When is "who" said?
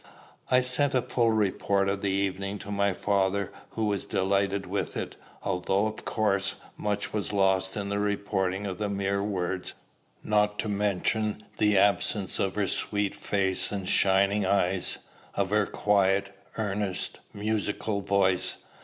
3.75-3.85